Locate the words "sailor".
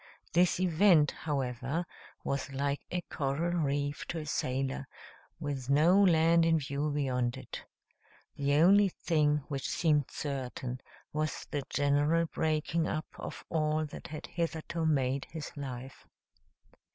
4.25-4.87